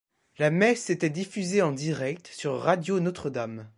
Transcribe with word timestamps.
La 0.39 0.49
messe 0.49 0.89
était 0.89 1.11
diffusée 1.11 1.61
en 1.61 1.71
direct 1.73 2.25
sur 2.25 2.59
Radio 2.59 2.99
Notre 2.99 3.29
Dame. 3.29 3.69